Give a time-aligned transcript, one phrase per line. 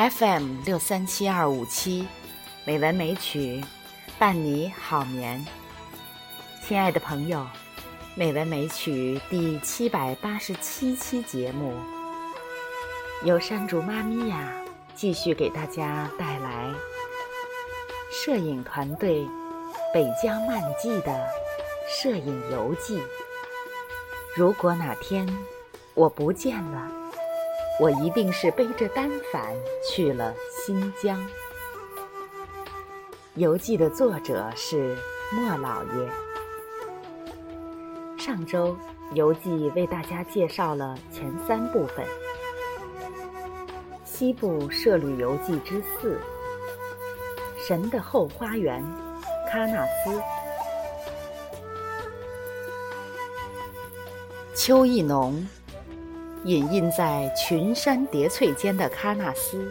[0.00, 2.08] FM 六三七二五七，
[2.64, 3.62] 美文美曲，
[4.18, 5.46] 伴你好眠。
[6.62, 7.46] 亲爱的朋友，
[8.14, 11.74] 美文美曲第七百八十七期节目，
[13.24, 14.50] 由山竹妈咪呀
[14.94, 16.72] 继续给大家带来
[18.10, 19.28] 摄影团队
[19.92, 21.28] 北疆漫记的
[21.86, 22.98] 摄影游记。
[24.34, 25.28] 如果哪天
[25.92, 26.90] 我不见了，
[27.80, 29.56] 我一定是背着单反
[29.88, 31.18] 去了新疆。
[33.36, 34.94] 游记的作者是
[35.32, 36.10] 莫老爷。
[38.18, 38.76] 上周
[39.14, 42.04] 游记为大家介绍了前三部分：
[44.04, 46.20] 西部摄旅游记之四，
[47.66, 48.84] 神的后花园，
[49.50, 50.20] 喀纳斯。
[54.54, 55.48] 秋意浓，
[56.44, 59.70] 隐印在群山叠翠间的喀纳斯，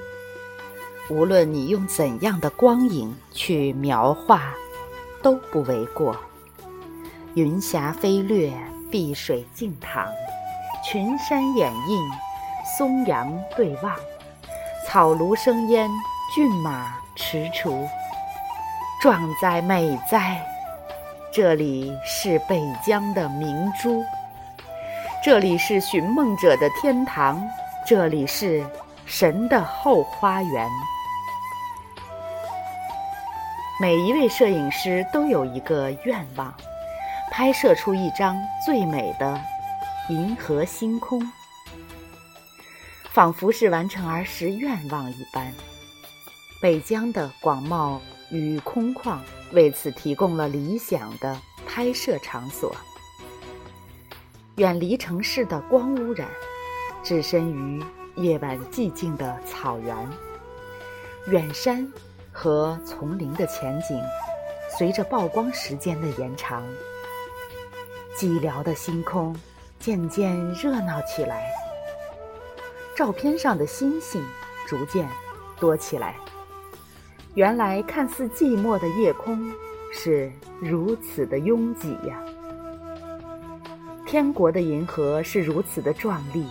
[1.09, 4.53] 无论你用怎样的光影去描画，
[5.23, 6.15] 都不为过。
[7.33, 8.53] 云霞飞掠，
[8.91, 10.07] 碧水静淌，
[10.85, 11.99] 群山掩映，
[12.77, 13.95] 松杨对望，
[14.85, 15.89] 草庐生烟，
[16.35, 17.87] 骏马驰锄，
[19.01, 20.39] 壮哉美哉！
[21.31, 24.03] 这里是北疆的明珠。
[25.29, 27.39] 这里是寻梦者的天堂，
[27.85, 28.65] 这里是
[29.05, 30.67] 神的后花园。
[33.79, 36.51] 每一位摄影师都有一个愿望，
[37.29, 38.35] 拍摄出一张
[38.65, 39.39] 最美的
[40.09, 41.21] 银河星空，
[43.11, 45.53] 仿佛是完成儿时愿望一般。
[46.59, 47.99] 北疆的广袤
[48.31, 49.19] 与空旷
[49.51, 52.75] 为此提供了理想的拍摄场所。
[54.59, 56.27] 远离城市的光污染，
[57.01, 57.81] 置身于
[58.15, 59.95] 夜晚寂静的草原，
[61.27, 61.89] 远山
[62.29, 63.97] 和丛林的前景，
[64.77, 66.61] 随着曝光时间的延长，
[68.17, 69.33] 寂寥的星空
[69.79, 71.49] 渐渐热闹起来。
[72.97, 74.21] 照片上的星星
[74.67, 75.07] 逐渐
[75.57, 76.17] 多起来。
[77.33, 79.49] 原来看似寂寞的夜空
[79.93, 82.21] 是如此的拥挤呀。
[84.09, 86.43] 天国的银河是如此的壮丽，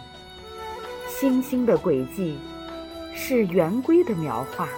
[1.09, 2.39] 星星的轨迹
[3.13, 4.69] 是圆规的描画。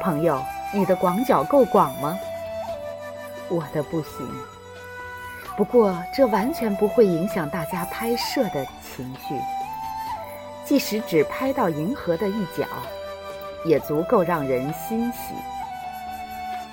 [0.00, 2.18] 朋友，你的广角够广吗？
[3.50, 4.26] 我的不行。
[5.54, 9.38] 不过这完全不会影响大家拍摄的情绪。
[10.64, 12.66] 即使只拍到银河的一角，
[13.66, 15.34] 也足够让人欣喜。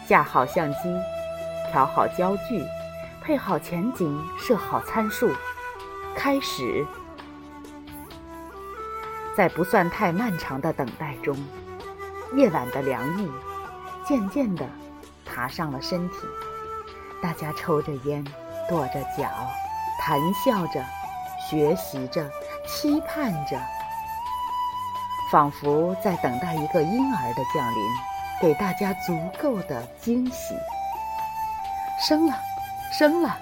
[0.07, 0.95] 架好相机，
[1.73, 2.63] 调好焦距。
[3.29, 5.31] 配好前景，设好参数，
[6.15, 6.83] 开始。
[9.37, 11.37] 在不算太漫长的等待中，
[12.33, 13.31] 夜晚的凉意
[14.03, 14.67] 渐渐地
[15.27, 16.15] 爬上了身体。
[17.21, 18.25] 大家抽着烟，
[18.67, 19.29] 跺着脚，
[19.99, 20.83] 谈笑着，
[21.47, 22.27] 学习着，
[22.65, 23.61] 期盼着，
[25.31, 27.83] 仿佛在等待一个婴儿的降临，
[28.41, 30.55] 给大家足够的惊喜。
[32.01, 32.48] 生了。
[32.91, 33.37] 生了，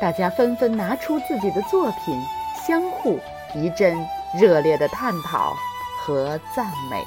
[0.00, 2.20] 大家纷纷拿出自己的作品，
[2.66, 3.18] 相互
[3.54, 3.96] 一阵
[4.38, 5.54] 热烈的探讨
[6.00, 7.02] 和赞美。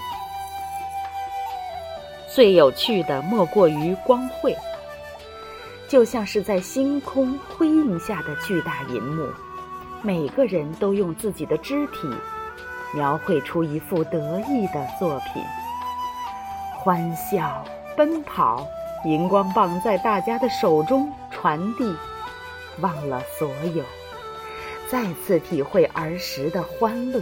[2.34, 4.56] 最有趣的莫过于光绘，
[5.90, 9.28] 就像是在星空辉映下的巨大银幕，
[10.02, 12.08] 每个人都用自己的肢体
[12.94, 15.44] 描绘出一幅得意的作品，
[16.80, 17.64] 欢笑
[17.98, 18.66] 奔跑。
[19.06, 21.96] 荧光棒在大家的手中传递，
[22.80, 23.84] 忘了所有，
[24.90, 27.22] 再次体会儿时的欢乐。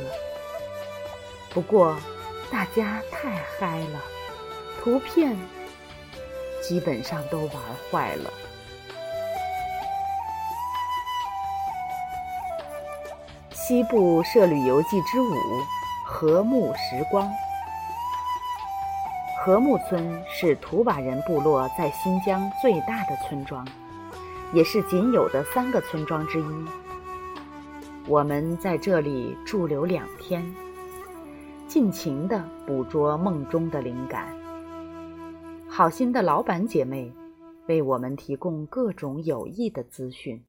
[1.50, 1.94] 不过，
[2.50, 4.02] 大家太嗨了，
[4.82, 5.36] 图片
[6.64, 7.58] 基本上都玩
[7.92, 8.32] 坏了。
[13.52, 15.36] 西部社旅游记之五：
[16.08, 17.30] 和睦时光。
[19.44, 23.68] 和睦村是图瓦人部落在新疆最大的村庄，
[24.54, 26.66] 也是仅有的三个村庄之一。
[28.08, 30.46] 我们在这里驻留两天，
[31.68, 34.36] 尽情地捕捉梦中的灵感。
[35.68, 37.12] 好心的老板姐妹
[37.68, 40.46] 为我们提供各种有益的资讯。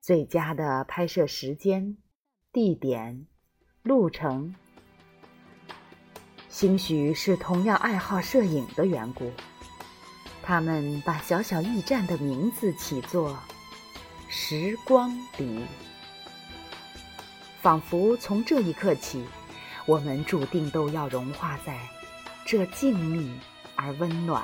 [0.00, 1.96] 最佳的拍摄时间、
[2.52, 3.26] 地点、
[3.82, 4.54] 路程。
[6.48, 9.30] 兴许是同样爱好摄影的缘故，
[10.50, 13.38] 他们把小小驿站的名字起作
[14.28, 15.64] “时光里”，
[17.62, 19.24] 仿佛从这一刻起，
[19.86, 21.78] 我们注定都要融化在
[22.44, 23.30] 这静谧
[23.76, 24.42] 而温暖、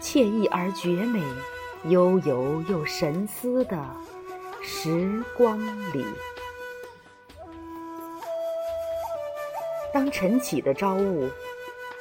[0.00, 1.22] 惬意而绝美、
[1.84, 3.80] 悠游又神思的
[4.60, 5.60] 时光
[5.92, 6.04] 里。
[9.94, 11.30] 当晨起的朝雾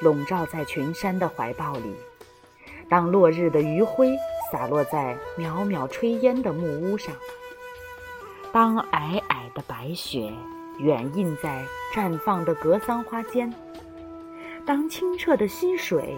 [0.02, 1.96] 笼罩在群山的怀抱里，
[2.90, 4.18] 当落日的余晖
[4.52, 7.14] 洒落在渺渺炊烟的木屋上，
[8.52, 10.32] 当皑皑的白雪
[10.78, 13.54] 远映在绽放的格桑花间，
[14.66, 16.16] 当清澈的溪水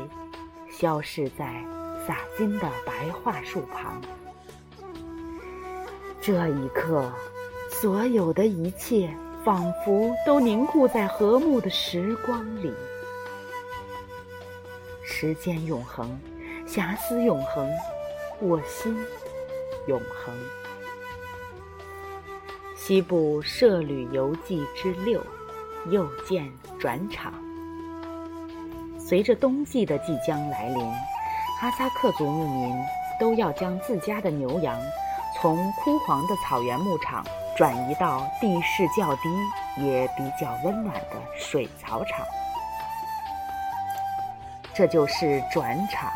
[0.70, 1.66] 消逝在
[2.06, 4.02] 洒金的白桦树旁，
[6.22, 7.12] 这一刻，
[7.70, 9.10] 所有的一切。
[9.42, 12.74] 仿佛都凝固在和睦的时光里，
[15.02, 16.20] 时间永恒，
[16.72, 17.68] 遐思永恒，
[18.40, 18.96] 我心
[19.88, 20.32] 永恒。
[22.78, 25.20] 西部涉旅游记之六，
[25.88, 26.48] 又见
[26.80, 27.34] 转场。
[29.00, 30.80] 随着冬季的即将来临，
[31.60, 32.76] 哈萨克族牧民
[33.20, 34.80] 都要将自家的牛羊
[35.42, 37.26] 从枯黄的草原牧场。
[37.58, 42.26] 转移到地势较低也比较温暖的水草场，
[44.74, 46.10] 这就是转场，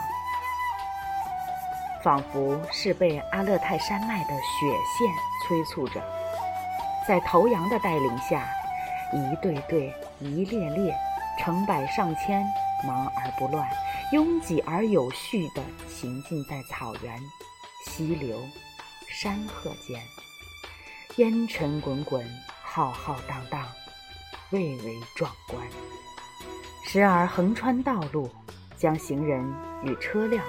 [2.04, 4.68] 仿佛是被阿勒泰山脉的雪
[4.98, 5.08] 线
[5.48, 6.04] 催促着，
[7.08, 8.46] 在头羊的带领下，
[9.14, 10.94] 一对对、一列列、
[11.40, 12.46] 成百上千，
[12.86, 13.66] 忙而不乱、
[14.12, 17.18] 拥挤而有序地行进在草原、
[17.86, 18.38] 溪流、
[19.10, 20.02] 山壑间。
[21.18, 22.28] 烟尘滚滚，
[22.64, 23.66] 浩浩荡荡，
[24.50, 25.62] 蔚为壮观。
[26.84, 28.30] 时而横穿道路，
[28.76, 29.42] 将行人
[29.84, 30.44] 与车辆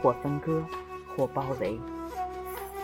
[0.00, 0.64] 或分割，
[1.16, 1.78] 或包围。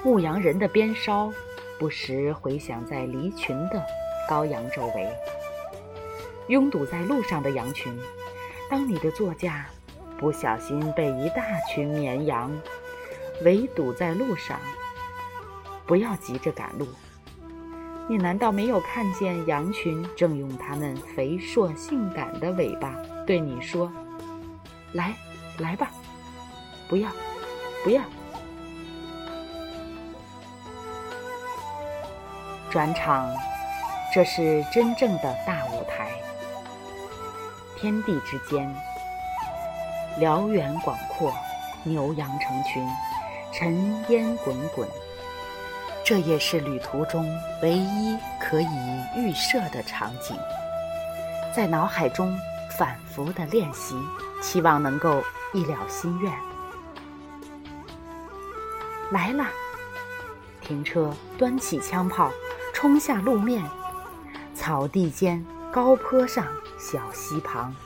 [0.03, 1.32] 牧羊人的鞭梢
[1.79, 3.82] 不时回响在离群的
[4.29, 5.09] 羔羊周围。
[6.49, 7.97] 拥堵在路上的羊群，
[8.69, 9.67] 当你的座驾
[10.19, 12.50] 不小心被一大群绵羊
[13.43, 14.59] 围堵在路上，
[15.87, 16.87] 不要急着赶路。
[18.09, 23.93] 你难道没有看见羊群正用它们肥硕性感的尾巴对你说
[24.93, 25.15] ：“来，
[25.59, 25.91] 来吧，
[26.88, 27.09] 不要，
[27.85, 28.03] 不要。”
[32.70, 33.28] 转场，
[34.14, 36.08] 这是真正的大舞台。
[37.76, 38.72] 天地之间，
[40.19, 41.34] 辽远广阔，
[41.82, 42.87] 牛羊成群，
[43.52, 44.88] 尘烟滚滚。
[46.05, 47.28] 这也是旅途中
[47.61, 48.69] 唯一可以
[49.16, 50.37] 预设的场景，
[51.55, 52.38] 在脑海中
[52.78, 53.96] 反复的练习，
[54.40, 56.32] 期望能够一了心愿。
[59.11, 59.44] 来了，
[60.61, 62.31] 停车，端起枪炮，
[62.81, 63.62] 冲下路面，
[64.55, 66.47] 草地间，高坡上，
[66.79, 67.77] 小溪旁，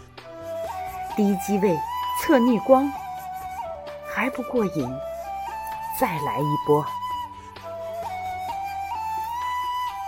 [1.16, 1.76] 低机位，
[2.22, 2.88] 侧逆光，
[4.06, 4.88] 还不过瘾，
[5.98, 6.86] 再来一波。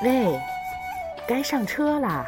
[0.05, 0.41] 喂，
[1.27, 2.25] 该上车啦！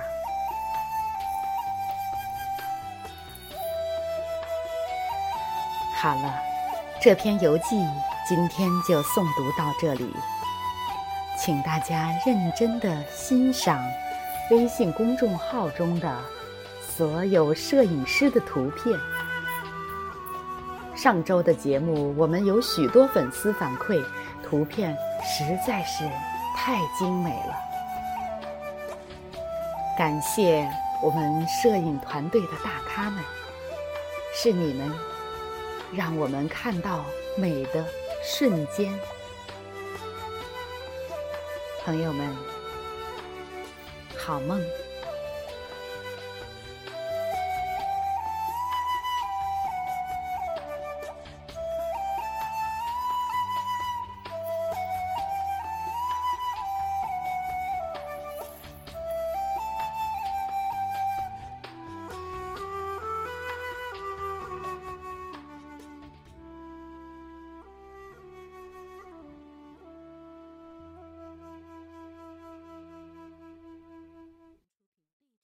[5.94, 6.34] 好了，
[7.00, 7.87] 这篇游记
[8.26, 10.12] 今天就诵读到这里，
[11.38, 13.80] 请大家认真的欣赏
[14.50, 16.21] 微信公众号中的
[16.83, 18.99] 所有摄影师的图片。
[20.97, 24.04] 上周的节目，我们有许多粉丝反馈，
[24.42, 26.04] 图片实在是。
[26.61, 27.54] 太精美了！
[29.97, 30.68] 感谢
[31.00, 33.23] 我们摄影团队的大咖们，
[34.35, 34.92] 是你们
[35.95, 37.04] 让我们看到
[37.37, 37.85] 美的
[38.25, 38.92] 瞬间。
[41.85, 42.37] 朋友们，
[44.16, 44.61] 好梦。